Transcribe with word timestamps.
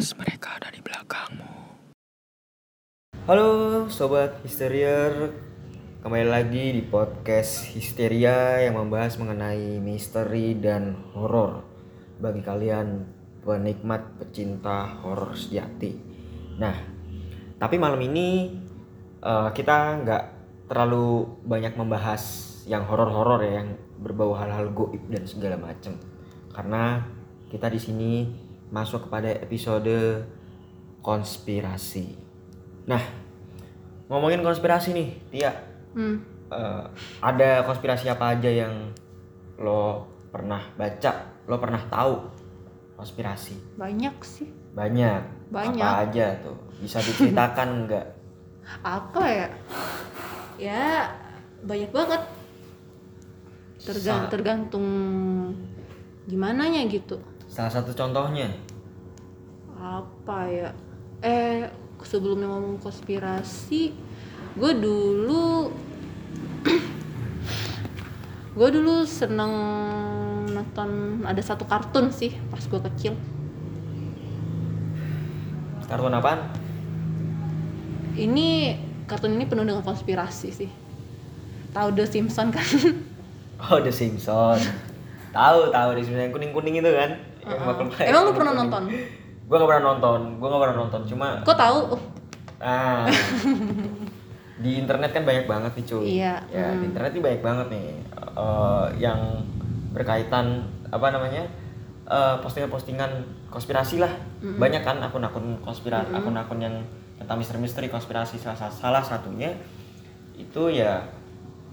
Awas 0.00 0.16
mereka 0.16 0.56
ada 0.56 0.72
di 0.72 0.80
belakangmu. 0.80 1.52
Halo 3.28 3.84
sobat 3.92 4.40
Histerier, 4.40 5.28
kembali 6.00 6.24
lagi 6.24 6.72
di 6.72 6.80
podcast 6.80 7.68
Histeria 7.68 8.64
yang 8.64 8.80
membahas 8.80 9.20
mengenai 9.20 9.76
misteri 9.76 10.56
dan 10.56 10.96
horor 11.12 11.68
bagi 12.16 12.40
kalian 12.40 13.12
penikmat 13.44 14.16
pecinta 14.16 14.88
horor 15.04 15.36
sejati. 15.36 15.92
Nah, 16.56 16.80
tapi 17.60 17.76
malam 17.76 18.00
ini 18.00 18.56
eh, 19.20 19.48
kita 19.52 20.00
nggak 20.00 20.24
terlalu 20.72 21.28
banyak 21.44 21.76
membahas 21.76 22.48
yang 22.64 22.88
horor-horor 22.88 23.44
ya, 23.44 23.60
yang 23.60 23.76
berbau 24.00 24.32
hal-hal 24.32 24.72
goib 24.72 25.12
dan 25.12 25.28
segala 25.28 25.60
macam, 25.60 25.92
karena 26.56 27.04
kita 27.52 27.68
di 27.68 27.76
sini 27.76 28.12
masuk 28.70 29.06
kepada 29.06 29.30
episode 29.36 30.22
konspirasi. 31.00 32.14
Nah, 32.86 33.02
ngomongin 34.06 34.40
konspirasi 34.40 34.92
nih, 34.92 35.08
Tia. 35.28 35.52
Hmm. 35.90 36.22
eh, 36.50 36.84
ada 37.20 37.62
konspirasi 37.62 38.06
apa 38.06 38.34
aja 38.34 38.46
yang 38.46 38.94
lo 39.56 40.06
pernah 40.30 40.62
baca, 40.74 41.12
lo 41.44 41.58
pernah 41.58 41.82
tahu 41.86 42.30
konspirasi? 42.94 43.76
Banyak 43.76 44.16
sih. 44.20 44.46
Banyak. 44.70 45.50
Banyak. 45.50 45.82
Apa 45.82 46.06
aja 46.06 46.26
tuh? 46.38 46.54
Bisa 46.78 46.98
diceritakan 46.98 47.68
nggak? 47.86 48.06
Apa 48.82 49.22
ya? 49.26 49.46
Ya 50.58 51.10
banyak 51.60 51.90
banget. 51.90 52.22
Tergan- 53.80 54.26
Sa- 54.26 54.30
tergantung 54.30 54.86
gimana 56.26 56.68
nya 56.68 56.84
gitu. 56.84 57.18
Salah 57.50 57.72
satu 57.74 57.90
contohnya. 57.90 58.46
Apa 59.74 60.46
ya? 60.46 60.70
Eh 61.18 61.66
sebelumnya 62.06 62.46
ngomong 62.46 62.78
konspirasi, 62.78 63.90
gue 64.54 64.72
dulu 64.78 65.74
gue 68.58 68.68
dulu 68.70 69.02
seneng 69.02 69.50
nonton 70.46 71.20
ada 71.26 71.42
satu 71.42 71.66
kartun 71.66 72.14
sih 72.14 72.30
pas 72.54 72.62
gue 72.62 72.80
kecil. 72.94 73.18
Kartun 75.90 76.14
apaan? 76.14 76.46
Ini 78.14 78.78
kartun 79.10 79.34
ini 79.34 79.50
penuh 79.50 79.66
dengan 79.66 79.82
konspirasi 79.82 80.48
sih. 80.54 80.70
Tahu 81.74 81.98
The 81.98 82.06
Simpsons 82.06 82.54
kan? 82.54 82.66
Oh, 83.60 83.76
The 83.76 83.92
Simpsons. 83.92 84.64
tahu, 85.36 85.68
tahu 85.68 85.88
The 85.92 86.00
Simpsons 86.00 86.24
yang 86.24 86.32
kuning-kuning 86.32 86.80
itu 86.80 86.90
kan? 86.96 87.29
Yang 87.44 87.58
lemah-lemah, 87.60 87.96
Emang 88.04 88.22
lu 88.26 88.32
pernah 88.36 88.54
nonton? 88.54 88.82
Gua 89.48 89.56
nggak 89.58 89.70
pernah 89.70 89.84
nonton. 89.94 90.20
Gua 90.38 90.46
nggak 90.50 90.62
pernah 90.62 90.76
nonton. 90.86 91.00
Cuma 91.08 91.28
Kok 91.42 91.56
tahu? 91.58 91.80
Ah. 92.60 93.08
di 94.62 94.76
internet 94.76 95.10
kan 95.16 95.24
banyak 95.24 95.48
banget 95.48 95.72
nih 95.72 95.84
cuy. 95.88 96.04
Iya, 96.20 96.34
Ya, 96.52 96.76
di 96.76 96.84
internet 96.92 97.10
nih 97.16 97.22
banyak 97.24 97.42
banget 97.42 97.66
nih 97.72 97.88
eh, 98.36 98.86
yang 99.00 99.20
berkaitan 99.96 100.68
apa 100.92 101.08
namanya? 101.08 101.48
eh, 102.10 102.36
postingan-postingan 102.42 103.10
konspirasi 103.48 104.02
lah. 104.02 104.12
Banyak 104.42 104.82
kan 104.82 104.98
akun-akun 105.00 105.62
konspirasi, 105.62 106.10
akun-akun 106.10 106.58
yang 106.60 106.76
tentang 107.16 107.38
misteri-misteri 107.38 107.86
konspirasi 107.86 108.36
salah, 108.36 108.68
salah 108.68 109.04
satunya 109.04 109.52
itu 110.34 110.72
ya 110.72 111.04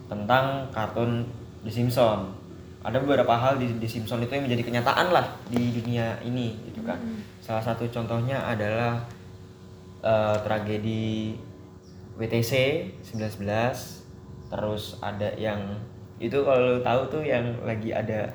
tentang 0.08 0.70
kartun 0.72 1.26
The 1.66 1.72
Simpsons. 1.72 2.32
Ada 2.88 3.04
beberapa 3.04 3.36
hal 3.36 3.60
di 3.60 3.68
The 3.76 3.86
Simpsons 3.86 4.24
itu 4.24 4.32
yang 4.32 4.48
menjadi 4.48 4.64
kenyataan 4.64 5.12
lah 5.12 5.28
di 5.48 5.76
dunia 5.76 6.16
ini 6.24 6.56
gitu 6.66 6.80
kan. 6.82 6.96
Salah 7.38 7.60
satu 7.60 7.84
contohnya 7.88 8.40
adalah 8.40 9.04
eh, 10.00 10.38
tragedi 10.40 11.36
WTC 12.16 12.52
19 13.04 13.44
terus 14.48 14.96
ada 15.00 15.28
yang 15.36 15.60
itu 16.18 16.34
kalau 16.42 16.82
tahu 16.82 17.02
tuh 17.12 17.22
yang 17.22 17.46
lagi 17.62 17.94
ada 17.94 18.26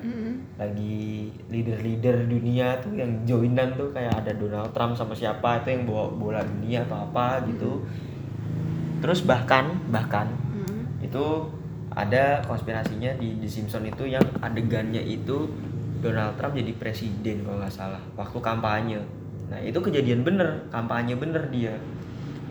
lagi 0.55 1.27
leader-leader 1.49 2.29
dunia 2.29 2.79
tuh 2.79 2.95
yang 2.95 3.11
joinan 3.25 3.75
tuh 3.75 3.91
kayak 3.91 4.23
ada 4.23 4.31
Donald 4.31 4.71
Trump 4.71 4.95
sama 4.95 5.11
siapa 5.11 5.59
itu 5.59 5.73
yang 5.73 5.83
bawa 5.83 6.07
bola 6.13 6.39
dunia 6.39 6.87
atau 6.87 7.03
apa 7.03 7.43
gitu 7.43 7.83
terus 9.01 9.25
bahkan 9.25 9.67
bahkan 9.89 10.29
Hmm. 10.53 10.85
itu 11.03 11.25
ada 11.93 12.41
konspirasinya 12.45 13.13
di 13.17 13.37
The 13.37 13.49
Simpsons 13.49 13.89
itu 13.89 14.09
yang 14.09 14.25
adegannya 14.41 15.01
itu 15.01 15.49
Donald 16.01 16.35
Trump 16.35 16.57
jadi 16.57 16.73
presiden 16.75 17.47
kalau 17.47 17.63
nggak 17.63 17.73
salah 17.73 18.03
waktu 18.19 18.37
kampanye. 18.43 18.99
Nah 19.47 19.59
itu 19.61 19.79
kejadian 19.79 20.25
bener 20.27 20.67
kampanye 20.73 21.15
bener 21.15 21.47
dia. 21.53 21.77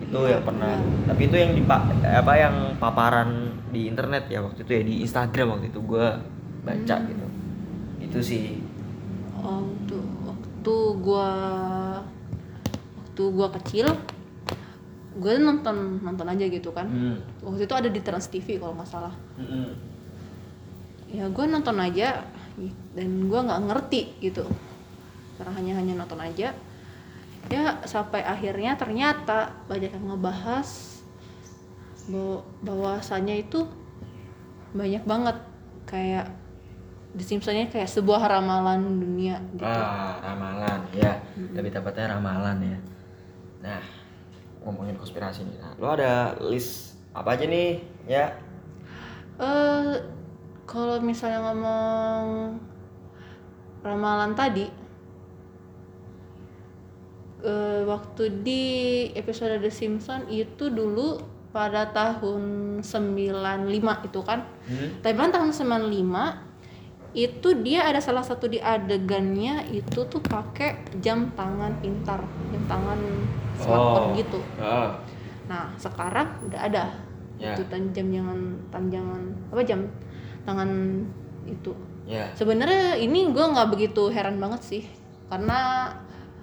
Itu 0.02 0.26
yang 0.26 0.42
pernah. 0.42 0.78
tapi 1.06 1.30
itu 1.30 1.36
yang 1.38 1.52
di 1.54 1.62
apa 2.06 2.32
yang 2.34 2.54
paparan 2.78 3.54
di 3.70 3.86
internet 3.88 4.26
ya 4.28 4.42
waktu 4.42 4.64
itu 4.64 4.72
ya 4.72 4.82
di 4.82 4.94
Instagram 5.04 5.58
waktu 5.58 5.66
itu 5.68 5.80
gue 5.84 6.06
baca 6.62 6.96
gitu. 7.06 7.26
Itu 8.00 8.18
sih. 8.22 8.62
Waktu 9.42 9.98
waktu 10.26 10.74
gua 11.02 11.30
waktu 13.02 13.22
gua 13.34 13.48
kecil, 13.58 13.86
gue 15.18 15.34
nonton 15.40 16.00
nonton 16.00 16.26
aja 16.28 16.44
gitu 16.48 16.72
kan. 16.72 16.88
hmm. 16.88 17.44
Waktu 17.44 17.68
itu 17.68 17.74
ada 17.74 17.88
di 17.88 18.00
Trans 18.00 18.26
TV 18.28 18.56
kalau 18.56 18.76
nggak 18.76 18.88
salah. 18.88 19.14
Mm-mm. 19.36 19.72
Ya 21.12 21.28
gue 21.28 21.44
nonton 21.44 21.76
aja 21.76 22.24
dan 22.92 23.08
gua 23.28 23.40
nggak 23.48 23.62
ngerti 23.68 24.02
gitu. 24.20 24.44
Karena 25.36 25.52
hanya 25.56 25.72
hanya 25.80 25.94
nonton 25.96 26.20
aja. 26.20 26.52
Ya 27.50 27.62
sampai 27.84 28.22
akhirnya 28.22 28.78
ternyata 28.78 29.52
banyak 29.66 29.90
yang 29.92 30.14
ngebahas 30.14 30.68
bahwa 32.06 32.42
bahwasannya 32.62 33.46
itu 33.46 33.66
banyak 34.72 35.04
banget 35.04 35.36
kayak 35.86 36.26
The 37.12 37.24
Simpsons-nya 37.28 37.68
kayak 37.68 37.92
sebuah 37.92 38.24
ramalan 38.24 38.96
dunia 38.96 39.36
gitu. 39.52 39.68
Ah, 39.68 40.16
ramalan 40.24 40.80
ya. 40.96 41.20
Lebih 41.36 41.76
tepatnya 41.76 42.16
ramalan 42.16 42.56
ya. 42.64 42.78
Nah, 43.60 43.82
ngomongin 44.64 44.96
konspirasi 44.98 45.46
nih. 45.46 45.56
Nah, 45.58 45.72
lo 45.78 45.86
ada 45.94 46.34
list 46.42 46.98
apa 47.12 47.36
aja 47.36 47.44
nih? 47.46 47.82
Ya. 48.06 48.36
Eh 49.38 49.94
kalau 50.66 51.02
misalnya 51.02 51.42
ngomong 51.42 52.56
ramalan 53.82 54.32
tadi 54.38 54.66
eh 57.42 57.82
waktu 57.82 58.22
di 58.46 58.64
episode 59.18 59.58
The 59.58 59.70
Simpsons 59.74 60.30
itu 60.30 60.70
dulu 60.70 61.18
pada 61.52 61.90
tahun 61.92 62.42
95 62.80 64.08
itu 64.08 64.20
kan. 64.24 64.46
Hmm? 64.64 64.88
Tapi 65.04 65.14
kan 65.18 65.30
tahun 65.34 65.50
95 65.52 66.52
itu 67.12 67.48
dia 67.60 67.84
ada 67.84 68.00
salah 68.00 68.24
satu 68.24 68.48
di 68.48 68.56
adegannya 68.56 69.68
itu 69.68 70.08
tuh 70.08 70.24
pakai 70.24 70.80
jam 71.04 71.28
tangan 71.36 71.76
pintar, 71.84 72.24
jam 72.24 72.62
tangan 72.64 72.98
smartphone 73.56 74.06
Oh. 74.06 74.14
gitu. 74.14 74.38
Ah. 74.56 74.96
Nah, 75.44 75.64
sekarang 75.74 76.28
udah 76.44 76.60
ada. 76.62 76.84
Ya. 77.36 77.52
Itu 77.52 77.62
jam 77.66 78.06
jangan 78.08 78.38
tanjangan 78.70 79.22
apa 79.50 79.60
jam 79.62 79.80
tangan 80.42 80.70
itu. 81.44 81.72
Ya. 82.04 82.30
Sebenarnya 82.32 82.94
ini 82.96 83.28
gue 83.28 83.44
nggak 83.44 83.68
begitu 83.68 84.08
heran 84.08 84.38
banget 84.38 84.62
sih. 84.62 84.82
Karena 85.26 85.90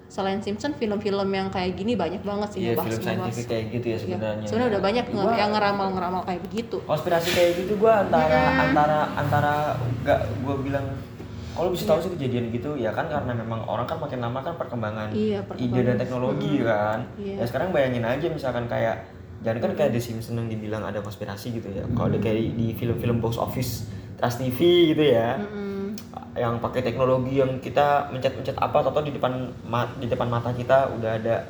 selain 0.06 0.42
Simpson 0.42 0.74
film-film 0.74 1.30
yang 1.30 1.46
kayak 1.48 1.72
gini 1.72 1.94
banyak 1.94 2.18
banget 2.20 2.48
sih 2.50 2.60
Iya, 2.60 2.74
ngebahas- 2.74 2.90
film 2.90 3.06
saintifik 3.06 3.46
kayak 3.46 3.64
gitu 3.70 3.86
ya 3.86 3.90
Iya. 3.90 4.02
sebenarnya. 4.02 4.44
Sebenarnya 4.44 4.70
udah 4.70 4.82
banyak 4.82 5.04
Gua- 5.06 5.38
yang 5.38 5.50
ngeramal-ngeramal 5.54 6.22
kayak 6.26 6.42
begitu. 6.42 6.76
konspirasi 6.82 7.28
kayak 7.30 7.50
gitu 7.56 7.72
gua 7.76 8.02
antara 8.02 8.38
antara 8.60 8.98
antara 9.14 9.54
enggak 9.78 10.20
gua 10.42 10.54
bilang 10.58 10.86
kalau 11.60 11.70
bisa 11.70 11.84
tahu 11.84 12.00
sih 12.00 12.10
kejadian 12.10 12.48
gitu 12.48 12.74
ya 12.74 12.88
kan? 12.88 13.04
Karena 13.06 13.30
memang 13.30 13.60
orang 13.62 13.84
kan 13.84 13.96
makin 13.96 14.18
lama 14.18 14.40
kan 14.40 14.56
perkembangan 14.56 15.08
Iya, 15.10 15.38
ide 15.38 15.46
perkembangan. 15.46 15.84
dan 15.84 15.96
teknologi 15.96 16.52
kan? 16.60 16.98
Iya. 17.14 17.34
ya 17.36 17.44
sekarang 17.44 17.68
bayangin 17.70 18.02
aja 18.02 18.26
misalkan 18.26 18.64
kayak 18.64 19.04
jangan 19.40 19.60
kan 19.62 19.72
kayak 19.74 19.90
The 19.90 20.00
Simpsons 20.00 20.36
yang 20.36 20.48
dibilang 20.48 20.82
ada 20.82 20.98
konspirasi 20.98 21.52
gitu 21.54 21.68
ya. 21.68 21.84
Kalau 21.86 22.08
ada 22.08 22.18
kayak 22.18 22.54
di 22.54 22.72
film-film 22.72 23.18
box 23.18 23.36
office 23.36 23.84
Trans 24.16 24.36
TV 24.36 24.58
gitu 24.90 25.04
ya. 25.06 25.36
Mm-mm. 25.38 25.68
yang 26.32 26.56
pakai 26.56 26.80
teknologi 26.80 27.36
yang 27.36 27.58
kita 27.58 28.06
mencet-mencet 28.08 28.54
apa 28.54 28.80
atau 28.80 29.00
di 29.00 29.10
depan 29.10 29.34
ma- 29.62 29.90
di 29.94 30.06
depan 30.06 30.26
mata 30.26 30.48
kita 30.50 30.86
udah 30.92 31.12
ada 31.14 31.42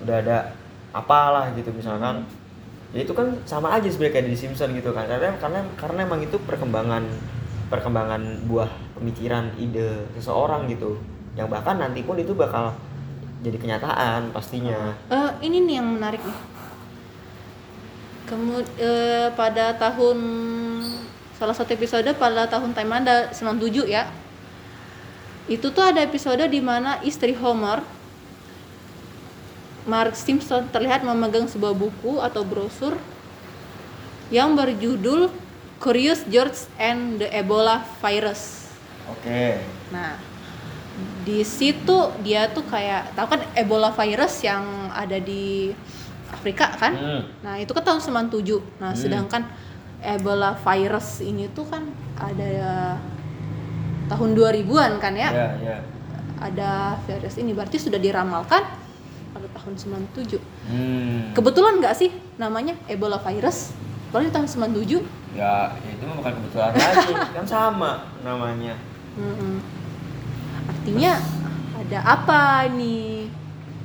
udah 0.00 0.16
ada 0.18 0.36
apalah 0.90 1.52
gitu 1.52 1.68
misalkan. 1.70 2.24
Ya 2.90 3.02
itu 3.02 3.10
kan 3.10 3.34
sama 3.42 3.68
aja 3.70 3.84
sebenarnya 3.84 4.14
kayak 4.16 4.26
di 4.26 4.38
Simpson 4.38 4.72
gitu 4.72 4.90
kan. 4.90 5.04
Karena 5.04 5.34
karena 5.36 5.60
karena 5.74 6.00
emang 6.02 6.20
itu 6.20 6.38
perkembangan 6.40 7.02
perkembangan 7.74 8.46
buah 8.46 8.70
pemikiran 8.94 9.50
ide 9.58 10.06
seseorang 10.14 10.70
gitu 10.70 10.94
yang 11.34 11.50
bahkan 11.50 11.74
nanti 11.74 12.06
pun 12.06 12.14
itu 12.14 12.30
bakal 12.30 12.70
jadi 13.42 13.58
kenyataan 13.58 14.30
pastinya 14.30 14.94
Eh, 15.10 15.30
ini 15.42 15.58
nih 15.66 15.82
yang 15.82 15.98
menarik 15.98 16.22
nih. 16.22 16.38
Kemudian 18.24 19.34
pada 19.34 19.74
tahun 19.76 20.18
salah 21.34 21.52
satu 21.52 21.74
episode 21.74 22.08
pada 22.16 22.46
tahun 22.46 22.72
Taimanda 22.72 23.34
97 23.34 23.90
ya. 23.90 24.08
Itu 25.44 25.74
tuh 25.74 25.84
ada 25.84 26.00
episode 26.00 26.40
di 26.48 26.62
mana 26.62 27.02
istri 27.04 27.36
Homer 27.36 27.84
Mark 29.84 30.16
Simpson 30.16 30.64
terlihat 30.72 31.04
memegang 31.04 31.44
sebuah 31.44 31.76
buku 31.76 32.16
atau 32.24 32.40
brosur 32.48 32.96
yang 34.32 34.56
berjudul 34.56 35.28
Curious 35.84 36.24
George 36.32 36.64
and 36.80 37.20
the 37.20 37.28
Ebola 37.28 37.84
Virus. 38.00 38.72
Oke. 39.04 39.60
Nah, 39.92 40.16
di 41.28 41.44
situ 41.44 42.08
dia 42.24 42.48
tuh 42.48 42.64
kayak 42.64 43.12
tahu 43.12 43.36
kan 43.36 43.44
Ebola 43.52 43.92
virus 43.92 44.40
yang 44.40 44.64
ada 44.88 45.20
di 45.20 45.76
Afrika 46.32 46.72
kan? 46.72 46.92
Hmm. 46.96 47.22
Nah, 47.44 47.60
itu 47.60 47.76
kan 47.76 47.84
tahun 47.84 48.00
97. 48.00 48.64
Nah, 48.80 48.96
Hmm. 48.96 48.98
sedangkan 48.98 49.42
Ebola 50.00 50.56
virus 50.56 51.20
ini 51.20 51.52
tuh 51.52 51.68
kan 51.68 51.84
ada 52.16 52.96
tahun 54.08 54.30
2000-an 54.32 54.96
kan 55.04 55.12
ya? 55.12 55.28
Ya, 55.36 55.48
ya. 55.60 55.76
Ada 56.40 56.96
virus 57.04 57.36
ini 57.36 57.52
berarti 57.52 57.76
sudah 57.76 58.00
diramalkan 58.00 58.64
pada 59.36 59.48
tahun 59.60 59.76
97. 59.76 60.40
Hmm. 60.64 61.36
Kebetulan 61.36 61.76
nggak 61.76 61.92
sih 61.92 62.08
namanya 62.40 62.72
Ebola 62.88 63.20
virus? 63.20 63.76
Kalau 64.08 64.24
di 64.24 64.32
tahun 64.32 64.48
97. 64.48 65.23
Ya, 65.34 65.52
itu 65.82 66.02
mah 66.04 66.16
bukan 66.16 66.32
kebetulan 66.32 66.72
lagi, 66.72 67.12
kan 67.36 67.44
sama 67.44 67.90
namanya. 68.22 68.78
Mm-mm. 69.14 69.58
Artinya 70.64 71.12
ada 71.76 71.98
apa 72.00 72.42
nih? 72.70 73.26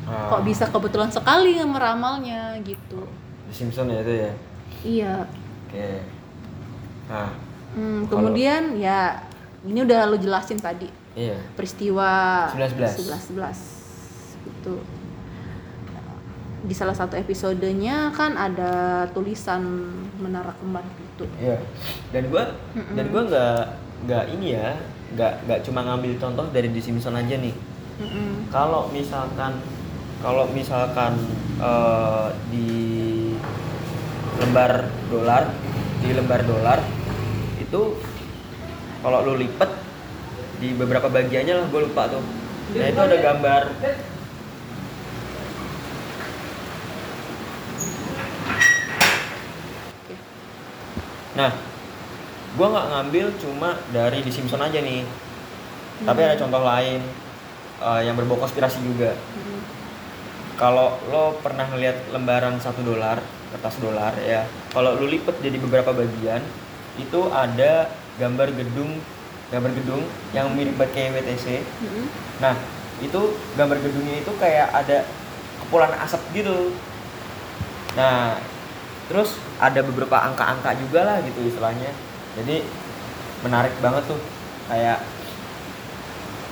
Ah, 0.05 0.29
Kok 0.29 0.41
bisa 0.41 0.65
kebetulan 0.65 1.09
sekali 1.09 1.57
meramalnya 1.59 2.57
gitu? 2.61 3.05
The 3.49 3.53
Simpson 3.55 3.89
ya 3.89 3.99
itu 3.99 4.13
ya. 4.15 4.31
Iya. 4.79 5.13
Oke. 5.65 5.89
Nah, 7.07 7.29
Hmm, 7.69 8.01
Kalau- 8.03 8.25
kemudian 8.25 8.77
ya 8.77 9.21
ini 9.61 9.85
udah 9.85 10.09
lo 10.09 10.17
jelasin 10.17 10.57
tadi 10.57 10.89
iya. 11.13 11.37
peristiwa 11.53 12.09
11-11. 12.49 13.29
11-11 13.29 14.41
gitu. 14.41 14.81
Di 16.59 16.75
salah 16.75 16.95
satu 16.95 17.15
episodenya 17.15 18.11
kan 18.11 18.35
ada 18.35 19.05
tulisan 19.15 19.63
menara 20.19 20.51
kembar 20.59 20.83
gitu. 20.83 21.25
Iya. 21.39 21.57
Dan 22.11 22.27
gua 22.27 22.43
dan 22.75 23.05
gua 23.11 23.21
nggak 23.27 23.63
nggak 24.09 24.25
ini 24.35 24.47
ya, 24.55 24.75
nggak 25.15 25.33
nggak 25.47 25.59
cuma 25.67 25.79
ngambil 25.87 26.11
contoh 26.19 26.45
dari 26.51 26.67
The 26.71 26.81
Simpson 26.83 27.15
aja 27.15 27.35
nih. 27.39 27.55
Mm-mm. 27.99 28.51
Kalau 28.51 28.91
misalkan 28.91 29.59
kalau 30.19 30.47
misalkan 30.51 31.15
eh, 31.63 32.27
di 32.51 32.69
lembar 34.39 34.87
dolar 35.11 35.43
di 35.99 36.09
lembar 36.15 36.41
dolar 36.47 36.79
itu 37.59 37.81
kalau 39.03 39.19
lu 39.27 39.35
lipet 39.39 39.71
di 40.59 40.75
beberapa 40.75 41.07
bagiannya 41.11 41.55
lah 41.59 41.65
gue 41.67 41.81
lupa 41.87 42.07
tuh 42.07 42.23
nah 42.75 42.87
itu 42.87 43.01
ada 43.03 43.17
gambar 43.19 43.61
nah 51.39 51.55
gue 52.49 52.67
nggak 52.67 52.87
ngambil 52.91 53.25
cuma 53.39 53.79
dari 53.95 54.19
di 54.19 54.31
Simpson 54.35 54.59
aja 54.59 54.83
nih. 54.83 55.07
Tapi 56.03 56.19
ada 56.19 56.35
contoh 56.35 56.59
lain 56.59 56.99
eh, 57.79 58.01
yang 58.03 58.19
berbau 58.19 58.35
konspirasi 58.35 58.83
juga. 58.83 59.15
Mm-mm. 59.15 59.61
kalau 60.59 60.99
lo 61.07 61.39
pernah 61.39 61.63
ngeliat 61.71 62.11
lembaran 62.11 62.59
satu 62.59 62.83
dolar 62.83 63.23
kertas 63.55 63.79
dolar 63.79 64.11
ya 64.19 64.43
kalau 64.75 64.99
lo 64.99 65.07
lipet 65.07 65.39
jadi 65.39 65.55
beberapa 65.55 65.95
bagian 65.95 66.43
itu 66.99 67.31
ada 67.31 67.87
gambar 68.19 68.51
gedung 68.51 68.99
gambar 69.55 69.71
gedung 69.71 70.03
yang 70.35 70.51
mirip 70.51 70.75
banget 70.75 70.91
kayak 70.99 71.23
WTC 71.23 71.63
Mm-mm. 71.63 72.05
nah 72.43 72.59
itu 72.99 73.39
gambar 73.55 73.79
gedungnya 73.79 74.19
itu 74.19 74.31
kayak 74.35 74.67
ada 74.75 75.07
kepulan 75.63 75.95
asap 76.03 76.19
gitu. 76.35 76.75
Nah 77.95 78.35
terus 79.09 79.29
ada 79.57 79.81
beberapa 79.81 80.15
angka-angka 80.15 80.77
juga 80.77 81.01
lah 81.03 81.17
gitu 81.19 81.41
istilahnya 81.43 81.89
jadi 82.37 82.61
menarik 83.41 83.73
banget 83.79 84.05
tuh 84.05 84.21
kayak 84.65 85.01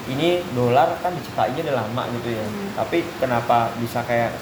ini 0.07 0.41
dolar 0.51 0.97
kan 0.97 1.13
diciptainnya 1.13 1.61
udah 1.63 1.77
lama 1.77 2.03
gitu 2.13 2.29
ya 2.31 2.41
Hmm. 2.41 2.69
tapi 2.75 2.97
kenapa 3.17 3.69
bisa 3.77 4.01
kayak 4.01 4.33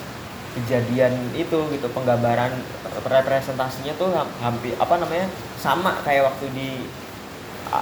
kejadian 0.55 1.11
itu 1.35 1.57
gitu 1.67 1.87
penggambaran 1.91 2.53
representasinya 3.03 3.91
tuh 3.93 4.07
ham- 4.09 4.31
hampir 4.39 4.71
apa 4.75 4.95
namanya 4.95 5.27
sama 5.57 5.99
kayak 6.01 6.31
waktu 6.31 6.45
di 6.49 6.69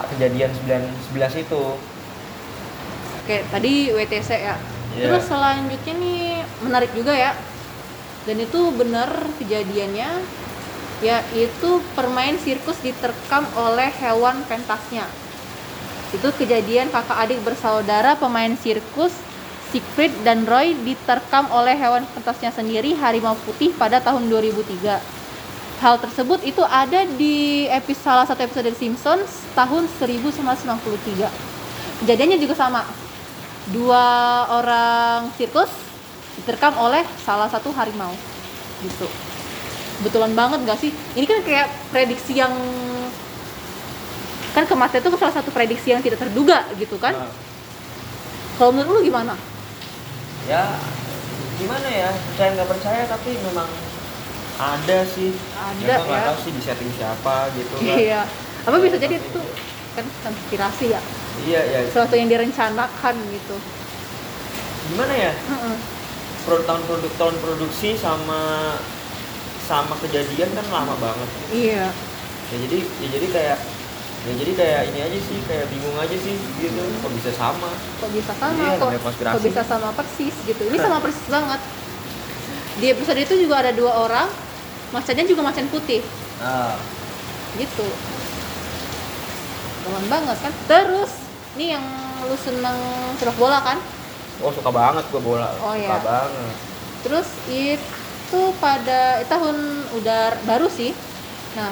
kejadian 0.10 0.50
911 0.58 1.38
itu 1.38 1.64
Oke, 3.24 3.40
tadi 3.48 3.88
WTC 3.88 4.30
ya. 4.36 4.60
Iya. 4.92 5.08
Terus 5.08 5.24
selanjutnya 5.24 5.94
nih 5.96 6.22
menarik 6.60 6.92
juga 6.92 7.16
ya. 7.16 7.32
Dan 8.24 8.40
itu 8.40 8.72
benar 8.76 9.12
kejadiannya 9.40 10.10
yaitu 11.04 11.84
permain 12.00 12.40
sirkus 12.40 12.80
diterkam 12.80 13.44
oleh 13.60 13.92
hewan 14.00 14.40
pentasnya. 14.48 15.04
Itu 16.16 16.32
kejadian 16.32 16.94
kakak 16.94 17.28
adik 17.28 17.44
bersaudara 17.44 18.16
pemain 18.16 18.56
sirkus 18.56 19.12
Siegfried 19.74 20.14
dan 20.22 20.46
Roy 20.46 20.78
diterkam 20.86 21.50
oleh 21.50 21.74
hewan 21.74 22.06
pentasnya 22.14 22.54
sendiri 22.54 22.94
harimau 22.94 23.34
putih 23.42 23.74
pada 23.74 23.98
tahun 23.98 24.30
2003. 24.30 25.02
Hal 25.82 25.98
tersebut 25.98 26.46
itu 26.46 26.62
ada 26.62 27.10
di 27.18 27.66
episode 27.66 28.06
salah 28.06 28.30
satu 28.30 28.46
episode 28.46 28.70
The 28.70 28.78
Simpsons 28.78 29.42
tahun 29.58 29.90
1993. 29.98 32.06
Kejadiannya 32.06 32.38
juga 32.38 32.54
sama. 32.54 32.86
Dua 33.74 34.06
orang 34.62 35.34
sirkus 35.42 35.74
diterkam 36.36 36.74
oleh 36.76 37.02
salah 37.20 37.48
satu 37.48 37.70
harimau. 37.72 38.12
Gitu. 38.80 39.08
Betulan 40.02 40.34
banget 40.34 40.60
gak 40.66 40.80
sih? 40.80 40.90
Ini 41.14 41.24
kan 41.24 41.40
kayak 41.42 41.68
prediksi 41.90 42.34
yang 42.34 42.52
kan 44.54 44.64
kematian 44.64 45.02
itu 45.02 45.18
salah 45.18 45.34
satu 45.34 45.50
prediksi 45.50 45.90
yang 45.90 46.02
tidak 46.02 46.22
terduga 46.22 46.62
gitu 46.76 46.98
kan? 46.98 47.14
Nah, 47.16 47.32
Kalau 48.54 48.70
menurut 48.70 49.02
lu 49.02 49.04
gimana? 49.04 49.34
ya 50.44 50.76
gimana 51.56 51.88
ya 51.88 52.12
percaya 52.12 52.52
nggak 52.52 52.68
percaya 52.68 53.04
tapi 53.08 53.32
memang 53.40 53.64
ada 54.54 55.00
sih 55.08 55.32
Ada 55.56 55.80
ya, 55.82 55.96
gua 55.96 56.04
nggak 56.04 56.20
ya. 56.20 56.28
tahu 56.28 56.38
sih 56.38 56.52
di 56.52 56.62
setting 56.62 56.92
siapa 56.94 57.36
gitu 57.56 57.74
kan 57.80 57.96
Iya. 57.96 58.22
Apa 58.62 58.76
bisa 58.78 59.00
jadi 59.00 59.16
Tapi- 59.16 59.24
itu 59.26 59.42
kan 59.96 60.06
konspirasi 60.22 60.86
ya? 60.92 61.02
iya 61.48 61.62
ya 61.64 61.80
Sesuatu 61.88 62.14
yang 62.14 62.28
direncanakan 62.28 63.16
gitu. 63.32 63.56
gimana 64.86 65.14
ya 65.16 65.32
tahun 66.44 66.82
produk 66.86 67.14
tahun 67.16 67.36
produksi 67.40 67.96
sama 67.96 68.76
sama 69.64 69.96
kejadian 70.04 70.52
kan 70.52 70.66
lama 70.70 70.96
banget. 71.00 71.30
Iya. 71.52 71.86
ya 72.52 72.58
jadi 72.70 72.78
ya 72.86 73.08
jadi 73.10 73.28
kayak 73.34 73.58
ya 74.24 74.34
jadi 74.40 74.52
kayak 74.56 74.82
ini 74.94 75.00
aja 75.04 75.20
sih 75.20 75.38
kayak 75.48 75.66
bingung 75.72 75.98
aja 75.98 76.16
sih 76.16 76.36
gitu. 76.60 76.84
Kok 77.02 77.12
bisa 77.16 77.32
sama? 77.34 77.72
Kok 78.04 78.12
bisa 78.12 78.34
sama? 78.36 78.60
Iya, 78.60 78.76
kok, 78.78 78.90
kok 79.10 79.44
bisa 79.44 79.62
sama 79.64 79.90
persis 79.96 80.36
gitu. 80.44 80.62
Ini 80.68 80.78
sama 80.78 80.98
persis 81.00 81.28
banget. 81.32 81.60
Di 82.78 82.86
episode 82.92 83.20
itu 83.22 83.34
juga 83.40 83.64
ada 83.64 83.72
dua 83.72 83.94
orang 84.04 84.28
macannya 84.92 85.26
juga 85.26 85.42
macan 85.48 85.66
putih. 85.72 86.04
Nah 86.44 86.76
gitu. 87.58 87.88
Keren 89.84 90.06
banget 90.10 90.38
kan? 90.42 90.54
Terus 90.70 91.12
nih 91.60 91.78
yang 91.78 91.86
lu 92.24 92.38
seneng 92.40 92.78
sepak 93.20 93.36
bola 93.36 93.60
kan 93.62 93.78
oh 94.44 94.52
suka 94.52 94.70
banget 94.70 95.04
gua 95.10 95.22
bola 95.24 95.50
Oh, 95.64 95.74
suka 95.74 95.80
iya. 95.80 95.98
banget 96.04 96.56
terus 97.04 97.28
itu 97.48 98.42
pada 98.60 99.24
eh, 99.24 99.28
tahun 99.28 99.56
udah 99.98 100.38
baru 100.46 100.68
sih 100.68 100.92
nah 101.56 101.72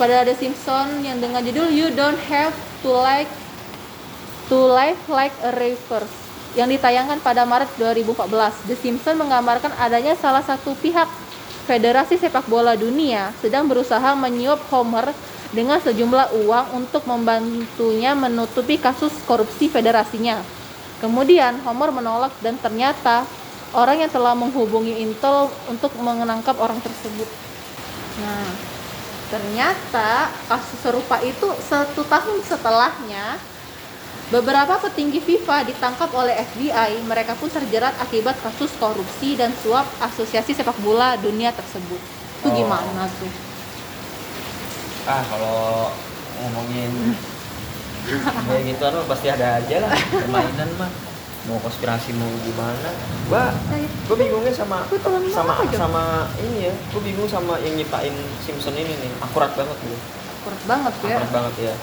pada 0.00 0.24
The 0.24 0.32
Simpson 0.32 1.04
yang 1.04 1.20
dengan 1.20 1.44
judul 1.44 1.68
You 1.68 1.92
Don't 1.92 2.16
Have 2.32 2.56
to 2.80 2.88
Like 2.88 3.28
to 4.48 4.56
Life 4.56 5.02
Like 5.12 5.36
a 5.44 5.52
River 5.52 6.08
yang 6.58 6.66
ditayangkan 6.66 7.22
pada 7.22 7.46
Maret 7.46 7.70
2014. 7.78 8.26
The 8.66 8.74
Simpson 8.74 9.14
menggambarkan 9.20 9.70
adanya 9.78 10.18
salah 10.18 10.42
satu 10.42 10.74
pihak 10.74 11.06
Federasi 11.68 12.18
Sepak 12.18 12.50
Bola 12.50 12.74
Dunia 12.74 13.30
sedang 13.38 13.70
berusaha 13.70 14.16
menyuap 14.18 14.58
Homer 14.74 15.14
dengan 15.54 15.78
sejumlah 15.78 16.34
uang 16.42 16.66
untuk 16.82 17.06
membantunya 17.06 18.16
menutupi 18.18 18.74
kasus 18.74 19.14
korupsi 19.22 19.70
federasinya. 19.70 20.42
Kemudian 21.00 21.58
Homer 21.64 21.90
menolak 21.90 22.32
dan 22.44 22.60
ternyata 22.60 23.24
orang 23.72 24.04
yang 24.04 24.12
telah 24.12 24.36
menghubungi 24.36 25.00
Intel 25.00 25.48
untuk 25.66 25.96
menangkap 25.96 26.60
orang 26.60 26.76
tersebut. 26.84 27.28
Nah, 28.20 28.48
ternyata 29.32 30.28
kasus 30.44 30.78
serupa 30.84 31.16
itu 31.24 31.48
satu 31.64 32.04
tahun 32.04 32.44
setelahnya 32.44 33.40
beberapa 34.28 34.76
petinggi 34.78 35.24
FIFA 35.24 35.66
ditangkap 35.72 36.10
oleh 36.12 36.36
FBI. 36.52 37.00
Mereka 37.08 37.34
pun 37.40 37.48
terjerat 37.48 37.96
akibat 37.98 38.36
kasus 38.44 38.70
korupsi 38.76 39.40
dan 39.40 39.50
suap 39.64 39.88
asosiasi 40.04 40.52
sepak 40.52 40.76
bola 40.84 41.16
dunia 41.16 41.50
tersebut. 41.50 41.98
Itu 42.40 42.48
Oh. 42.48 42.54
gimana 42.56 43.08
tuh? 43.20 43.32
ah 45.08 45.24
kalau 45.26 45.90
ngomongin 46.38 46.92
kayak 48.46 48.62
gitu 48.66 48.82
kan 48.82 48.94
pasti 49.06 49.26
ada 49.28 49.58
aja 49.58 49.76
lah 49.80 49.92
permainan 50.10 50.70
mah. 50.76 50.90
Mau 51.40 51.56
konspirasi 51.56 52.12
mau 52.14 52.28
gimana? 52.44 52.90
Gua 53.26 53.48
gue 53.80 54.16
bingungnya 54.18 54.52
sama 54.52 54.84
Gua 54.86 55.00
sama 55.32 55.54
sama 55.66 56.04
ini 56.36 56.68
ya 56.68 56.72
gue 56.74 57.00
bingung 57.00 57.24
sama 57.24 57.56
yang 57.58 57.74
nyiptain 57.74 58.12
Simpson 58.38 58.74
ini 58.74 58.92
nih 58.92 59.10
akurat 59.18 59.48
banget 59.54 59.72
gitu 59.80 59.96
kuat 60.40 60.60
banget 60.66 60.94
ya? 61.00 61.16
Akurat 61.16 61.32
banget 61.32 61.54
ya 61.62 61.74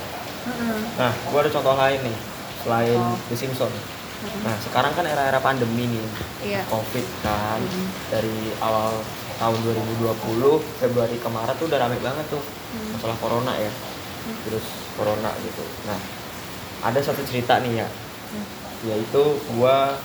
nah 0.96 1.12
gue 1.12 1.40
ada 1.40 1.52
contoh 1.52 1.76
lain 1.76 2.00
nih 2.00 2.18
selain 2.58 2.96
Oh. 2.96 3.18
The 3.28 3.36
Simpson. 3.36 3.68
Nah 4.42 4.56
sekarang 4.62 4.94
kan 4.94 5.04
era-era 5.04 5.38
pandemi 5.38 5.90
nih 5.90 6.06
iya. 6.46 6.62
Covid 6.68 7.04
kan 7.20 7.60
Mhm. 7.60 7.86
dari 8.10 8.38
awal 8.60 8.94
tahun 9.36 9.58
2020 9.60 10.58
Februari 10.78 11.18
ke 11.18 11.28
Maret 11.28 11.56
tuh 11.56 11.68
udah 11.68 11.80
rame 11.80 11.98
banget 11.98 12.26
tuh 12.28 12.40
Hmm. 12.40 12.94
masalah 12.94 13.18
corona 13.18 13.54
ya. 13.56 13.68
Hmm. 13.70 14.38
virus 14.44 14.87
corona 14.98 15.32
gitu. 15.40 15.64
Nah 15.86 16.00
ada 16.82 17.00
satu 17.00 17.22
cerita 17.24 17.62
nih 17.62 17.82
ya 17.82 17.88
Hmm. 18.28 18.44
yaitu 18.84 19.24
gua 19.56 19.96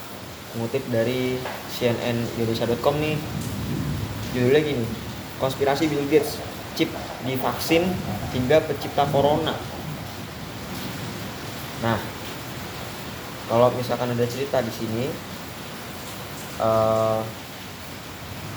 ngutip 0.54 0.86
dari 0.86 1.42
cnnindonesia.com 1.72 2.94
nih. 2.96 3.18
Judulnya 4.30 4.62
gini 4.62 4.84
konspirasi 5.36 5.90
Bill 5.90 6.06
Gates 6.06 6.38
chip 6.72 6.86
di 7.26 7.34
vaksin 7.34 7.82
hingga 8.30 8.62
pencipta 8.62 9.04
corona. 9.10 9.58
Nah 11.82 11.98
kalau 13.50 13.74
misalkan 13.74 14.14
ada 14.14 14.24
cerita 14.24 14.62
di 14.62 14.70
sini 14.70 15.04
eh, 16.62 17.20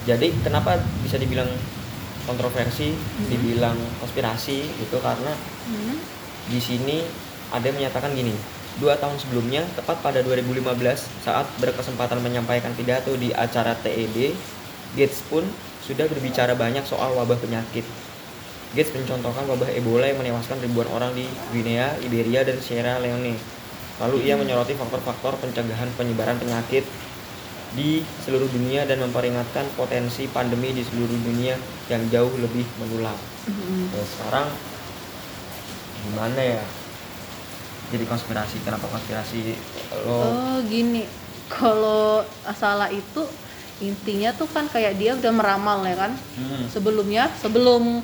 jadi 0.06 0.30
kenapa 0.46 0.78
bisa 1.02 1.18
dibilang 1.18 1.50
kontroversi 2.24 2.94
dibilang 3.26 3.76
konspirasi 3.98 4.58
gitu? 4.78 5.02
Karena 5.02 5.34
Hmm. 5.66 5.98
Di 6.50 6.60
sini 6.62 7.02
ada 7.50 7.66
yang 7.66 7.78
menyatakan 7.82 8.14
gini 8.14 8.36
dua 8.78 9.00
tahun 9.00 9.16
sebelumnya 9.16 9.64
tepat 9.80 10.04
pada 10.04 10.20
2015 10.20 10.68
saat 11.24 11.48
berkesempatan 11.64 12.20
menyampaikan 12.20 12.76
pidato 12.76 13.16
di 13.16 13.32
acara 13.32 13.72
TED 13.80 14.36
Gates 15.00 15.24
pun 15.32 15.48
sudah 15.86 16.10
berbicara 16.12 16.58
banyak 16.60 16.84
soal 16.84 17.16
wabah 17.16 17.40
penyakit 17.40 17.88
Gates 18.76 18.92
mencontohkan 18.92 19.48
wabah 19.48 19.72
Ebola 19.72 20.04
yang 20.12 20.20
menewaskan 20.20 20.60
ribuan 20.60 20.92
orang 20.92 21.16
di 21.16 21.24
Guinea, 21.56 21.96
Liberia, 22.04 22.44
dan 22.44 22.60
Sierra 22.60 23.00
Leone. 23.00 23.40
Lalu 24.04 24.28
ia 24.28 24.36
menyoroti 24.36 24.76
faktor-faktor 24.76 25.40
pencegahan 25.40 25.88
penyebaran 25.96 26.36
penyakit 26.36 26.84
di 27.72 28.04
seluruh 28.28 28.52
dunia 28.52 28.84
dan 28.84 29.00
memperingatkan 29.00 29.64
potensi 29.80 30.28
pandemi 30.28 30.76
di 30.76 30.84
seluruh 30.84 31.20
dunia 31.24 31.56
yang 31.88 32.04
jauh 32.12 32.36
lebih 32.36 32.68
menular. 32.84 33.16
Mm-mm. 33.48 33.96
Ya, 33.96 34.04
sekarang 34.04 34.52
gimana 36.06 36.40
ya? 36.40 36.62
Jadi 37.88 38.04
konspirasi, 38.04 38.62
kenapa 38.62 38.86
konspirasi? 38.86 39.54
Lo 40.04 40.16
Oh 40.26 40.58
gini, 40.64 41.06
kalau 41.48 42.22
masalah 42.42 42.90
itu 42.90 43.22
intinya 43.78 44.32
tuh 44.32 44.48
kan 44.48 44.66
kayak 44.66 44.96
dia 44.96 45.14
udah 45.14 45.32
meramal 45.32 45.84
ya 45.84 46.00
kan 46.00 46.16
Hmm, 46.34 46.64
sebelumnya 46.66 47.28
sebelum 47.36 48.00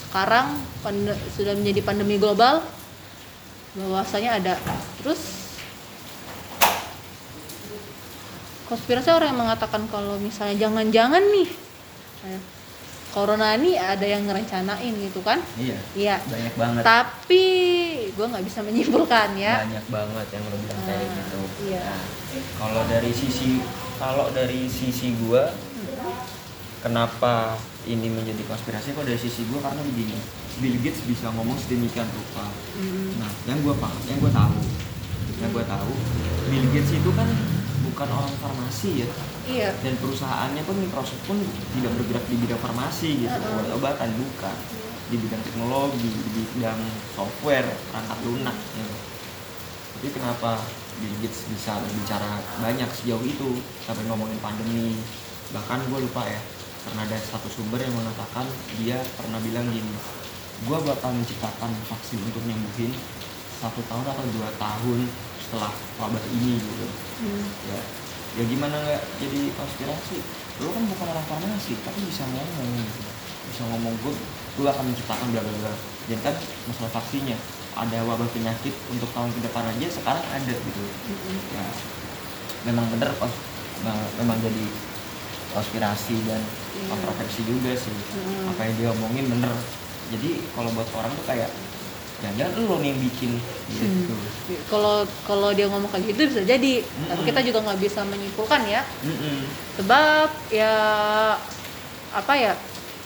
sekarang 0.00 0.50
pande- 0.82 1.14
sudah 1.30 1.54
menjadi 1.54 1.78
pandemi 1.80 2.18
global 2.18 2.66
bahwasanya 3.72 4.34
ada 4.34 4.54
terus 4.98 5.20
konspirasi 8.66 9.08
orang 9.08 9.30
yang 9.30 9.40
mengatakan 9.40 9.86
kalau 9.86 10.18
misalnya 10.18 10.58
jangan-jangan 10.58 11.22
nih 11.22 11.48
corona 13.08 13.54
ini 13.54 13.74
ada 13.74 14.02
yang 14.02 14.22
ngerencanain 14.22 14.92
gitu 14.92 15.20
kan 15.20 15.40
iya, 15.54 15.76
iya 15.92 16.16
banyak 16.22 16.54
banget. 16.54 16.82
tapi 16.82 17.44
gue 18.08 18.26
nggak 18.26 18.44
bisa 18.44 18.60
menyimpulkan 18.60 19.28
ya 19.34 19.64
banyak 19.64 19.86
banget 19.88 20.26
yang 20.30 20.44
lo 20.44 20.56
bilang 20.56 20.80
kayak 20.84 21.00
Ah, 21.00 21.14
gitu. 21.14 21.40
iya. 21.66 21.82
Nah, 21.84 22.04
kalau 22.56 22.82
dari 22.84 23.10
sisi 23.10 23.50
kalau 23.96 24.26
dari 24.30 24.60
sisi 24.66 25.16
gua 25.18 25.50
kenapa 26.78 27.58
ini 27.84 28.06
menjadi 28.06 28.42
konspirasi 28.44 28.92
kok 28.92 29.02
dari 29.02 29.18
sisi 29.18 29.42
gua 29.48 29.58
karena 29.62 29.82
begini 29.82 30.14
Bill 30.58 30.78
Gates 30.78 31.02
bisa 31.04 31.30
ngomong 31.32 31.56
sedemikian 31.56 32.06
rupa 32.06 32.46
Mm, 32.78 33.18
nah 33.18 33.26
yang 33.44 33.58
gua 33.60 33.74
paham 33.74 33.98
yang 34.06 34.18
gua 34.18 34.30
tahu 34.30 34.54
yang 35.36 35.50
gua 35.50 35.66
tahu 35.66 35.90
Bill 36.46 36.66
Gates 36.70 36.94
itu 36.94 37.10
kan 37.10 37.26
bukan 37.98 38.14
orang 38.14 38.34
farmasi 38.38 39.02
ya 39.02 39.08
iya 39.50 39.68
dan 39.82 39.98
perusahaannya 39.98 40.62
pun 40.62 40.78
Microsoft 40.78 41.18
pun 41.26 41.34
tidak 41.74 41.98
bergerak 41.98 42.22
di 42.30 42.38
bidang 42.38 42.62
farmasi 42.62 43.26
gitu 43.26 43.34
Uh-uh. 43.34 43.58
obat-obatan 43.58 44.14
bukan 44.14 44.56
di 45.10 45.16
bidang 45.18 45.42
teknologi 45.42 46.06
di 46.06 46.42
bidang 46.54 46.78
software 47.18 47.66
perangkat 47.90 48.18
lunak 48.22 48.54
gitu. 48.54 48.96
tapi 49.98 50.08
kenapa 50.14 50.62
Bill 51.02 51.14
Gates 51.26 51.50
bisa 51.50 51.74
berbicara 51.82 52.38
banyak 52.62 52.86
sejauh 53.02 53.24
itu 53.26 53.58
sampai 53.82 54.06
ngomongin 54.06 54.38
pandemi 54.38 54.94
bahkan 55.50 55.82
gue 55.90 55.98
lupa 55.98 56.22
ya 56.22 56.38
karena 56.86 57.02
ada 57.02 57.18
satu 57.18 57.50
sumber 57.50 57.82
yang 57.82 57.98
mengatakan 57.98 58.46
dia 58.78 59.02
pernah 59.18 59.42
bilang 59.42 59.66
gini 59.74 59.98
gue 60.70 60.78
bakal 60.86 61.10
menciptakan 61.18 61.74
vaksin 61.90 62.22
untuk 62.22 62.46
nyembuhin 62.46 62.94
satu 63.58 63.82
tahun 63.90 64.06
atau 64.06 64.22
dua 64.38 64.54
tahun 64.54 65.02
setelah 65.48 65.72
wabah 65.96 66.20
ini 66.28 66.60
gitu. 66.60 66.84
Mm. 67.24 67.44
ya. 67.72 67.80
Ya 68.36 68.42
gimana 68.44 68.76
nggak 68.76 69.02
jadi 69.18 69.40
konspirasi? 69.56 70.20
Lo 70.60 70.68
kan 70.70 70.84
bukan 70.84 71.06
orang 71.08 71.24
farmasi 71.24 71.72
tapi 71.80 72.04
bisa 72.04 72.28
ngomong 72.28 72.68
gitu. 72.76 73.00
Bisa 73.48 73.62
ngomong 73.72 73.96
gue 74.04 74.12
gue 74.60 74.68
akan 74.68 74.84
menciptakan 74.92 75.26
bla 75.32 75.40
bla 75.40 75.54
bla. 75.64 75.72
Dan 76.04 76.20
kan 76.20 76.36
masalah 76.68 76.92
vaksinnya 76.92 77.40
ada 77.72 77.98
wabah 78.04 78.28
penyakit 78.28 78.76
untuk 78.92 79.08
tahun 79.10 79.32
ke 79.32 79.40
depan 79.42 79.64
aja 79.64 79.86
sekarang 79.88 80.24
ada 80.28 80.52
gitu. 80.52 80.82
Mm-mm. 80.84 81.36
ya. 81.56 81.64
Memang 82.68 82.84
bener 82.92 83.08
kos- 83.16 83.40
me- 83.80 84.10
memang 84.20 84.36
jadi 84.38 84.64
konspirasi 85.48 86.16
dan 86.28 86.44
Iya. 86.68 86.92
kontroversi 86.92 87.40
juga 87.42 87.72
sih. 87.72 87.90
Mm. 87.90 88.52
apa 88.52 88.60
yang 88.62 88.74
dia 88.76 88.88
omongin 88.92 89.26
bener. 89.32 89.52
Jadi 90.12 90.44
kalau 90.52 90.68
buat 90.76 90.86
orang 90.92 91.10
tuh 91.16 91.24
kayak 91.24 91.48
jangan 92.18 92.66
lo 92.66 92.76
nih 92.78 92.90
yang 92.90 93.00
bikin 93.00 93.30
gitu 93.70 94.14
kalau 94.66 94.96
kalau 95.22 95.54
dia 95.54 95.70
ngomong 95.70 95.86
kayak 95.86 96.10
gitu 96.10 96.20
bisa 96.26 96.42
jadi 96.42 96.82
tapi 96.82 97.14
Mm-mm. 97.14 97.28
kita 97.30 97.40
juga 97.46 97.58
nggak 97.62 97.78
bisa 97.78 98.00
menyimpulkan 98.02 98.60
ya 98.66 98.82
Mm-mm. 99.06 99.46
sebab 99.78 100.28
ya 100.50 100.74
apa 102.10 102.32
ya 102.34 102.52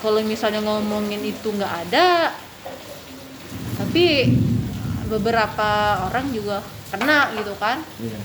kalau 0.00 0.22
misalnya 0.22 0.60
ngomongin 0.60 1.20
itu 1.20 1.44
nggak 1.44 1.72
ada 1.86 2.32
tapi 3.76 4.32
beberapa 5.06 5.70
orang 6.08 6.32
juga 6.32 6.64
kena 6.88 7.36
gitu 7.36 7.52
kan 7.56 7.84
Iya. 8.00 8.20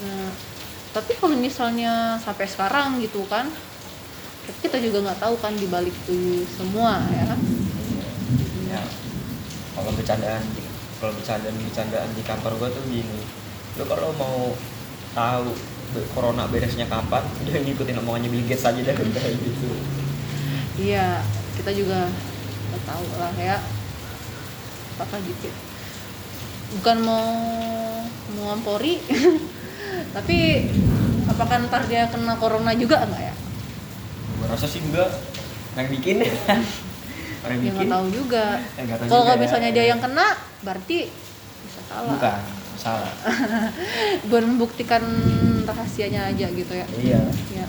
nah 0.00 0.28
tapi 0.90 1.14
kalau 1.14 1.36
misalnya 1.36 2.18
sampai 2.18 2.44
sekarang 2.44 3.00
gitu 3.00 3.24
kan 3.26 3.48
tapi 4.44 4.58
kita 4.60 4.76
juga 4.76 5.08
nggak 5.08 5.20
tahu 5.22 5.34
kan 5.38 5.54
dibalik 5.54 5.94
itu 6.04 6.44
semua 6.50 7.00
ya 7.08 7.24
ya 7.24 7.36
kalau 9.80 9.96
bercandaan 9.96 10.42
kalau 11.00 11.12
bercandaan 11.16 11.56
bercandaan 11.56 12.10
di 12.12 12.22
kantor 12.22 12.52
gua 12.60 12.68
tuh 12.68 12.84
gini. 12.84 13.20
Lo 13.80 13.84
kalau 13.88 14.12
mau 14.20 14.52
tahu 15.16 15.56
corona 16.14 16.46
beresnya 16.46 16.86
kapan 16.86 17.24
udah 17.42 17.60
ngikutin 17.66 17.98
omongannya 18.04 18.28
Bill 18.30 18.46
Gates 18.46 18.68
aja 18.68 18.80
dah 18.80 18.94
kayak 19.16 19.36
gitu. 19.40 19.68
Iya 20.80 21.24
kita 21.56 21.70
juga 21.72 22.06
nggak 22.70 22.82
tahu 22.84 23.04
lah 23.16 23.34
ya. 23.40 23.56
Apakah 24.96 25.18
gitu? 25.24 25.48
Bukan 26.78 26.96
mau 27.02 27.28
mengompori 28.36 29.00
tapi 30.16 30.68
apakah 31.26 31.66
ntar 31.66 31.88
dia 31.88 32.06
kena 32.12 32.36
corona 32.36 32.76
juga 32.76 33.02
enggak 33.08 33.32
ya? 33.32 33.34
Gua 34.38 34.46
rasa 34.52 34.68
sih 34.68 34.84
enggak. 34.84 35.10
Yang 35.78 35.88
bikin 35.96 36.16
orang 37.40 37.56
yang 37.56 37.64
ya 37.64 37.72
bikin? 37.72 37.76
nggak 37.76 37.92
tahu 37.96 38.06
juga. 38.12 38.44
Ya 38.60 38.82
tahu 38.84 39.08
kalau 39.08 39.24
juga 39.24 39.32
ya. 39.32 39.40
misalnya 39.40 39.70
dia 39.72 39.84
yang 39.88 40.00
kena 40.00 40.26
berarti 40.60 40.96
bisa 41.64 41.80
salah. 41.88 42.14
Bukan 42.16 42.40
salah. 42.80 43.12
Buat 44.28 44.44
membuktikan 44.44 45.04
rahasianya 45.68 46.32
aja 46.32 46.46
gitu 46.48 46.72
ya. 46.72 46.86
Iya. 46.96 47.20
Ya. 47.52 47.66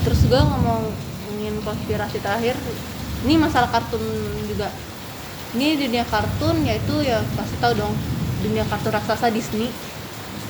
Terus 0.00 0.20
gue 0.32 0.40
ngomongin 0.40 1.54
konspirasi 1.60 2.24
terakhir 2.24 2.56
ini 3.28 3.36
masalah 3.36 3.68
kartun 3.68 4.00
juga 4.48 4.72
ini 5.58 5.74
dunia 5.74 6.06
kartun 6.06 6.62
yaitu 6.62 6.94
ya 7.02 7.18
pasti 7.34 7.56
tahu 7.58 7.74
dong 7.74 7.94
dunia 8.40 8.62
kartun 8.68 8.94
raksasa 8.94 9.28
Disney. 9.34 9.68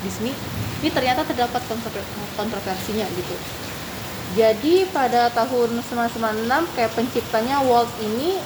Disney. 0.05 0.33
Ini 0.81 0.89
ternyata 0.93 1.25
terdapat 1.29 1.61
kontrover- 1.69 2.09
kontroversinya 2.37 3.05
gitu. 3.13 3.37
Jadi 4.39 4.87
pada 4.95 5.29
tahun 5.35 5.83
1996 5.83 6.77
kayak 6.79 6.93
penciptanya 6.95 7.61
Walt 7.67 7.91
ini 8.01 8.39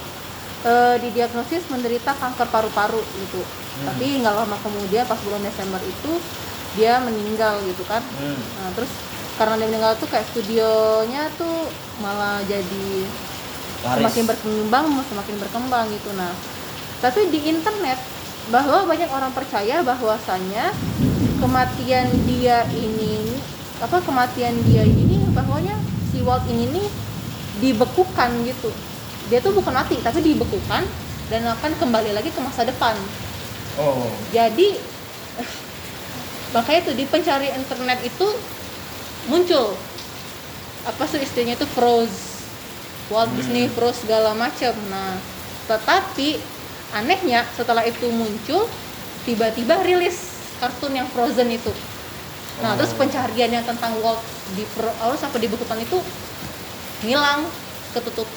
eh, 0.65 0.95
didiagnosis 0.99 1.69
menderita 1.69 2.11
kanker 2.17 2.47
paru-paru 2.49 3.01
gitu. 3.21 3.43
Hmm. 3.75 3.91
tapi 3.91 4.23
nggak 4.23 4.31
lama 4.31 4.55
kemudian 4.63 5.03
pas 5.03 5.19
bulan 5.19 5.43
Desember 5.43 5.83
itu 5.83 6.11
dia 6.79 6.95
meninggal 7.03 7.59
gitu 7.67 7.83
kan. 7.83 7.99
Hmm. 7.99 8.39
nah 8.63 8.71
terus 8.71 8.87
karena 9.35 9.59
dia 9.59 9.67
meninggal 9.67 9.93
tuh 9.99 10.07
kayak 10.07 10.23
studionya 10.31 11.27
tuh 11.35 11.67
malah 11.99 12.39
jadi 12.47 13.03
Laris. 13.85 14.01
semakin 14.01 14.23
berkembang 14.25 14.85
semakin 15.05 15.35
berkembang 15.37 15.85
gitu. 15.93 16.09
Nah 16.17 16.33
tapi 17.05 17.29
di 17.29 17.39
internet 17.45 18.01
bahwa 18.49 18.89
banyak 18.89 19.09
orang 19.13 19.29
percaya 19.29 19.85
bahwasannya 19.85 20.73
kematian 21.37 22.09
dia 22.25 22.65
ini 22.73 23.37
apa 23.77 24.01
kematian 24.01 24.57
dia 24.65 24.81
ini 24.81 25.21
bahwanya 25.37 25.77
si 26.09 26.25
Walt 26.25 26.41
ini 26.49 26.65
nih 26.73 26.87
dibekukan 27.61 28.29
gitu. 28.49 28.73
Dia 29.29 29.41
tuh 29.41 29.53
bukan 29.53 29.73
mati 29.73 30.01
tapi 30.01 30.21
dibekukan 30.21 30.81
dan 31.29 31.41
akan 31.45 31.71
kembali 31.77 32.13
lagi 32.17 32.33
ke 32.33 32.41
masa 32.41 32.65
depan. 32.65 32.97
Oh. 33.75 34.07
jadi 34.31 34.79
makanya 36.55 36.87
tuh 36.87 36.95
di 36.95 37.03
pencari 37.05 37.51
internet 37.51 37.99
itu 38.07 38.27
muncul. 39.27 39.75
Apa 40.87 41.03
sih 41.09 41.19
istilahnya 41.19 41.59
itu? 41.59 41.67
Froze 41.67 42.34
Walt 43.07 43.29
Hmm. 43.29 43.37
Disney 43.37 43.65
froze 43.67 44.01
segala 44.01 44.33
macam 44.33 44.73
nah 44.89 45.17
tetapi 45.65 46.37
anehnya 46.91 47.45
setelah 47.51 47.81
itu 47.81 48.05
muncul 48.07 48.65
tiba-tiba 49.23 49.81
rilis 49.81 50.31
kartun 50.57 50.93
yang 50.93 51.09
Frozen 51.09 51.49
itu 51.49 51.73
nah 52.61 52.71
Oh. 52.71 52.77
terus 52.77 52.93
pencariannya 52.93 53.61
tentang 53.61 53.99
Walt 53.99 54.21
di 54.53 54.63
Fro- 54.65 54.95
awal 54.99 55.15
sampai 55.15 55.41
dibekukan 55.41 55.75
itu 55.77 55.99
hilang 57.01 57.43
ketutup 57.91 58.29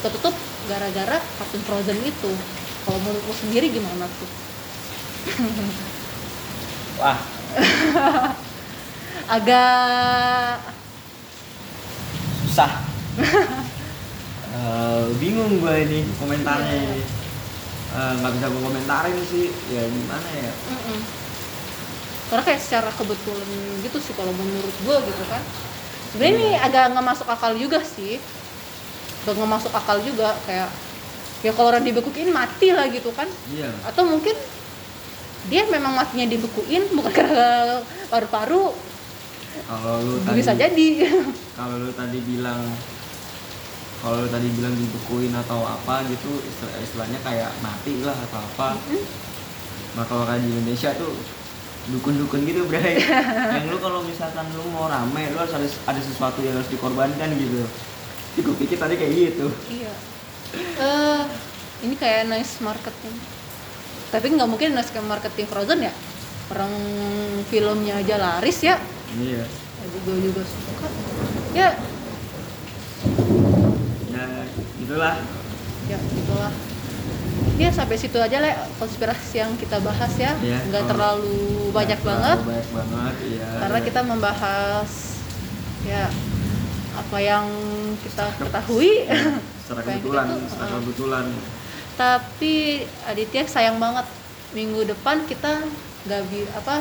ketutup 0.00 0.32
gara-gara 0.66 1.18
kartun 1.36 1.62
Frozen 1.62 1.98
itu 2.00 2.30
kalau 2.82 2.98
menurutmu 2.98 3.34
sendiri 3.36 3.68
gimana 3.68 4.08
tuh 4.08 4.30
Wah, 6.96 7.16
agak 9.30 10.60
susah. 12.46 12.72
Eh, 14.50 15.04
bingung 15.16 15.58
gue 15.58 15.74
ini 15.80 15.98
komentarnya 16.18 16.74
Iya. 16.74 16.84
ini. 16.90 17.02
Eh, 17.90 18.12
nggak 18.18 18.32
bisa 18.34 18.46
gue 18.46 18.62
komentarin 18.62 19.18
sih. 19.24 19.46
Ya 19.68 19.82
gimana 19.84 20.28
ya? 20.32 20.52
karena 22.30 22.46
kayak 22.46 22.62
secara 22.62 22.90
kebetulan 22.94 23.42
gitu 23.82 23.98
sih 23.98 24.14
kalau 24.14 24.30
menurut 24.30 24.70
gue 24.70 24.96
gitu 25.02 25.24
kan 25.26 25.42
sebenarnya 26.14 26.30
ini 26.32 26.48
agak 26.54 26.94
nggak 26.94 27.02
masuk 27.04 27.26
akal 27.26 27.58
juga 27.58 27.82
sih 27.82 28.22
gak 29.26 29.34
nggak 29.34 29.50
masuk 29.50 29.74
akal 29.74 29.98
juga 29.98 30.38
kayak 30.46 30.70
ya 31.42 31.50
kalau 31.50 31.74
orang 31.74 31.82
dibekuin 31.82 32.30
mati 32.30 32.70
lah 32.70 32.86
gitu 32.86 33.10
kan 33.10 33.26
Iya. 33.50 33.74
atau 33.82 34.06
mungkin 34.06 34.38
dia 35.50 35.66
memang 35.66 35.98
matinya 35.98 36.30
dibekuin 36.30 36.86
bukan 36.94 37.10
karena 37.18 37.82
paru-paru 38.06 38.78
Kalau 39.66 39.98
lu 39.98 40.22
tadi 40.22 40.36
bisa 40.38 40.54
jadi 40.54 40.88
kalau 41.58 41.82
lu 41.82 41.90
tadi 41.90 42.18
bilang 42.22 42.62
kalau 44.00 44.24
tadi 44.26 44.48
bilang 44.56 44.72
dibekuin 44.72 45.32
atau 45.36 45.60
apa 45.60 46.00
gitu 46.08 46.40
istilah- 46.40 46.80
istilahnya 46.80 47.20
kayak 47.20 47.52
mati 47.60 48.00
lah 48.00 48.16
atau 48.16 48.40
apa. 48.40 48.68
Nah 49.92 50.04
kalau 50.08 50.24
kayak 50.24 50.40
di 50.40 50.48
Indonesia 50.50 50.96
tuh 50.96 51.12
dukun-dukun 51.90 52.48
gitu 52.48 52.64
bray. 52.64 52.96
Yang 53.56 53.66
lu 53.72 53.78
kalau 53.78 54.00
misalkan 54.00 54.46
lu 54.52 54.64
mau 54.72 54.88
rame 54.88 55.28
lu 55.28 55.36
harus 55.36 55.52
ada, 55.52 55.68
ada 55.90 56.00
sesuatu 56.00 56.40
yang 56.40 56.56
harus 56.56 56.70
dikorbankan 56.70 57.28
gitu. 57.36 57.64
Gue 58.40 58.56
pikir 58.56 58.80
tadi 58.80 58.94
kayak 58.96 59.12
gitu. 59.12 59.46
Iya. 59.68 59.92
Eh 60.80 61.22
ini 61.84 61.94
kayak 61.96 62.28
nice 62.28 62.60
marketing. 62.64 63.16
Tapi 64.08 64.26
nggak 64.32 64.48
mungkin 64.48 64.72
nice 64.72 64.92
marketing 64.96 65.44
Frozen 65.44 65.80
ya? 65.84 65.92
Orang 66.48 66.72
filmnya 67.52 68.00
aja 68.00 68.16
laris 68.16 68.64
ya? 68.64 68.80
Iya. 69.12 69.44
Jadi 69.80 69.96
gue 70.08 70.16
juga 70.30 70.42
suka. 70.46 70.88
Ya 71.52 71.74
ya 74.30 74.44
itulah. 74.78 75.16
Ya 75.90 75.98
gitulah 75.98 76.52
ya 77.60 77.68
sampai 77.68 77.96
situ 78.00 78.16
aja 78.16 78.40
lah 78.40 78.56
konspirasi 78.80 79.44
yang 79.44 79.52
kita 79.60 79.76
bahas 79.84 80.12
ya. 80.16 80.32
Iya, 80.40 80.58
nggak 80.72 80.84
terlalu 80.88 81.68
banyak 81.76 82.00
Nggak 82.00 82.08
banget. 82.08 82.38
terlalu 82.40 82.52
banyak 82.56 82.70
banget 82.72 83.14
iya. 83.28 83.48
Karena 83.60 83.78
kita 83.84 84.00
membahas 84.00 84.90
ya 85.84 86.04
apa 86.96 87.18
yang 87.20 87.46
kita 88.00 88.24
ketahui. 88.40 88.92
secara 89.60 89.86
apa 89.86 89.88
yang 89.92 90.00
kebetulan 90.02 90.24
tuh, 90.26 90.40
secara 90.48 90.72
uh, 90.72 90.78
kebetulan. 90.80 91.24
Tapi 92.00 92.54
Aditya 93.04 93.42
sayang 93.44 93.76
banget 93.76 94.06
minggu 94.56 94.88
depan 94.88 95.28
kita 95.28 95.60
nggak 96.08 96.20
bi 96.32 96.48
apa 96.56 96.80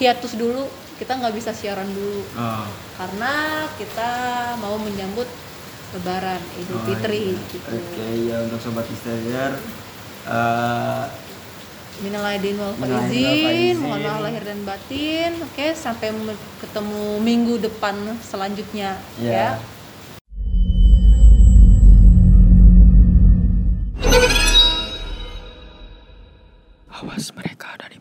hiatus 0.00 0.40
dulu. 0.40 0.64
Kita 0.98 1.14
nggak 1.14 1.36
bisa 1.36 1.54
siaran 1.54 1.86
dulu. 1.86 2.26
Oh, 2.34 2.66
karena 2.98 3.68
kita 3.78 4.10
mau 4.58 4.74
menyambut 4.82 5.28
Lebaran 5.96 6.42
Idul 6.60 6.76
oh, 6.76 6.84
Fitri 6.84 7.32
iya. 7.32 7.48
gitu. 7.48 7.68
oke 7.72 8.06
ya 8.28 8.36
untuk 8.44 8.60
sobat 8.60 8.86
Istazer 8.92 9.52
eh 10.28 11.04
Minal 11.98 12.22
aidin 12.30 12.54
wal 12.62 12.78
faizin, 12.78 13.74
mohon 13.82 13.98
maaf 13.98 14.22
lahir 14.22 14.46
dan 14.46 14.62
batin. 14.62 15.34
Oke, 15.42 15.74
sampai 15.74 16.14
me- 16.14 16.38
ketemu 16.62 17.18
minggu 17.18 17.58
depan 17.58 18.14
selanjutnya 18.22 18.94
ya 19.18 19.58
ya. 19.58 19.58
Awas 27.02 27.34
mereka 27.34 27.74
ada 27.74 27.90
di 27.90 27.98